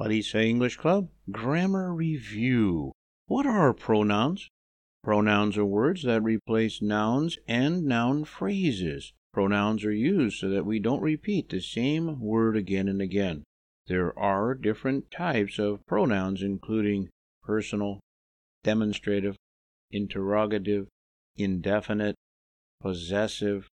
[0.00, 2.92] Buddy Say English Club Grammar Review.
[3.26, 4.48] What are pronouns?
[5.04, 9.12] Pronouns are words that replace nouns and noun phrases.
[9.34, 13.44] Pronouns are used so that we don't repeat the same word again and again.
[13.88, 17.10] There are different types of pronouns, including
[17.42, 18.00] personal,
[18.64, 19.36] demonstrative,
[19.90, 20.88] interrogative,
[21.36, 22.14] indefinite,
[22.80, 23.68] possessive,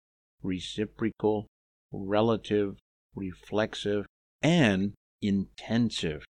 [0.43, 1.49] reciprocal,
[1.93, 2.79] relative,
[3.15, 4.07] reflexive,
[4.41, 4.95] and
[5.27, 6.25] intensive.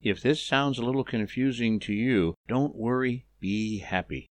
[0.00, 4.26] If this sounds a little confusing to you, don't worry, be happy.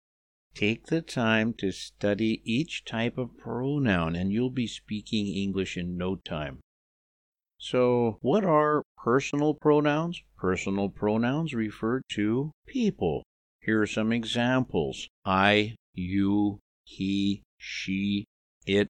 [0.54, 5.96] Take the time to study each type of pronoun and you'll be speaking English in
[5.96, 6.60] no time.
[7.58, 10.22] So, what are personal pronouns?
[10.36, 13.24] Personal pronouns refer to people.
[13.60, 18.26] Here are some examples I, you, he, she,
[18.66, 18.88] it,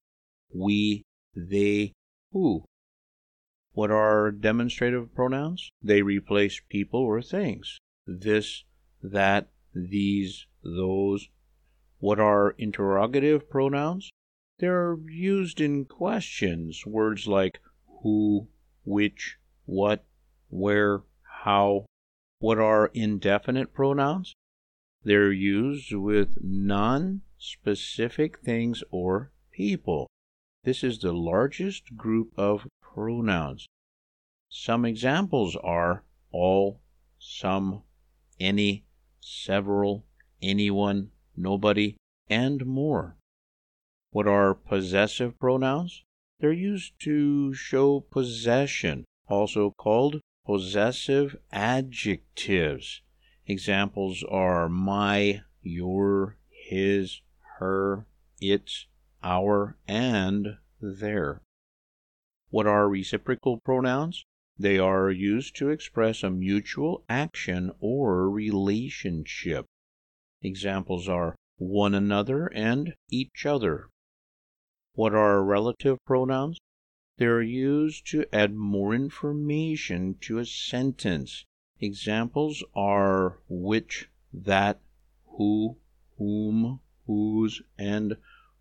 [0.53, 1.03] we,
[1.35, 1.93] they,
[2.31, 2.65] who.
[3.75, 5.69] What are demonstrative pronouns?
[5.83, 7.77] They replace people or things.
[8.07, 8.63] This,
[9.03, 11.27] that, these, those.
[11.99, 14.11] What are interrogative pronouns?
[14.59, 17.59] They're used in questions, words like
[18.01, 18.47] who,
[18.85, 20.05] which, what,
[20.47, 21.01] where,
[21.43, 21.85] how.
[22.39, 24.33] What are indefinite pronouns?
[25.03, 30.07] They're used with non specific things or people.
[30.63, 33.67] This is the largest group of pronouns.
[34.49, 36.79] Some examples are all,
[37.19, 37.83] some,
[38.39, 38.85] any,
[39.19, 40.05] several,
[40.41, 41.97] anyone, nobody,
[42.29, 43.17] and more.
[44.11, 46.03] What are possessive pronouns?
[46.39, 53.01] They're used to show possession, also called possessive adjectives.
[53.45, 57.19] Examples are my, your, his,
[57.59, 58.05] her,
[58.39, 58.87] its,
[59.21, 61.41] our, and their.
[62.55, 64.23] What are reciprocal pronouns?
[64.57, 69.65] They are used to express a mutual action or relationship.
[70.41, 73.89] Examples are one another and each other.
[74.93, 76.57] What are relative pronouns?
[77.17, 81.43] They are used to add more information to a sentence.
[81.81, 84.79] Examples are which, that,
[85.25, 85.75] who,
[86.17, 88.15] whom, whose, and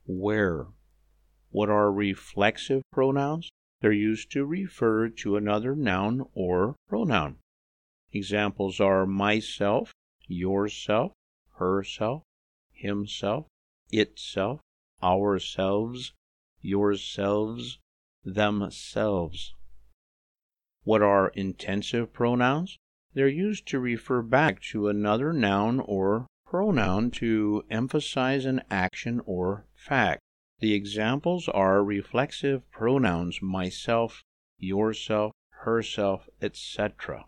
[0.04, 0.66] where.
[1.50, 3.52] What are reflexive pronouns?
[3.84, 7.36] They're used to refer to another noun or pronoun.
[8.14, 9.92] Examples are myself,
[10.26, 11.12] yourself,
[11.58, 12.22] herself,
[12.72, 13.46] himself,
[13.92, 14.62] itself,
[15.02, 16.14] ourselves,
[16.62, 17.78] yourselves,
[18.24, 19.52] themselves.
[20.84, 22.78] What are intensive pronouns?
[23.12, 29.66] They're used to refer back to another noun or pronoun to emphasize an action or
[29.74, 30.22] fact.
[30.64, 34.24] The examples are reflexive pronouns myself,
[34.56, 37.26] yourself, herself, etc.